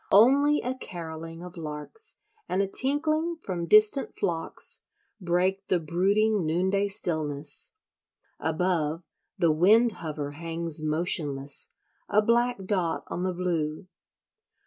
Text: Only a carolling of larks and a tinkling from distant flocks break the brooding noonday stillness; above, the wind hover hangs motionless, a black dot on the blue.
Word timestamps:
Only 0.11 0.61
a 0.63 0.73
carolling 0.73 1.43
of 1.43 1.57
larks 1.57 2.17
and 2.49 2.59
a 2.59 2.65
tinkling 2.65 3.37
from 3.43 3.67
distant 3.67 4.15
flocks 4.17 4.83
break 5.21 5.67
the 5.67 5.79
brooding 5.79 6.43
noonday 6.43 6.87
stillness; 6.87 7.73
above, 8.39 9.03
the 9.37 9.51
wind 9.51 9.91
hover 9.91 10.31
hangs 10.31 10.83
motionless, 10.83 11.69
a 12.09 12.23
black 12.23 12.65
dot 12.65 13.03
on 13.09 13.21
the 13.21 13.31
blue. 13.33 13.85